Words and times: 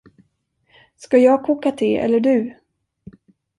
Ska 0.95 1.17
jag 1.17 1.43
koka 1.45 1.71
te 1.71 1.97
eller 1.97 2.19
du? 2.19 2.57